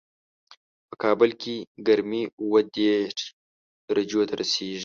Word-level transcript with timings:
په 0.87 0.95
کابل 1.03 1.29
کې 1.41 1.55
ګرمي 1.87 2.23
اووه 2.41 2.61
دېش 2.77 3.15
درجو 3.89 4.21
ته 4.29 4.33
رسېږي 4.41 4.79